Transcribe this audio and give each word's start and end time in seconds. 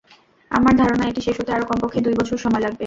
আমার 0.51 0.73
ধারণা, 0.77 1.03
এটি 1.07 1.21
শেষ 1.21 1.35
হতে 1.39 1.51
আরও 1.53 1.65
কমপক্ষে 1.65 1.99
দুই 2.01 2.15
বছর 2.19 2.37
সময় 2.37 2.61
লাগবে। 2.61 2.79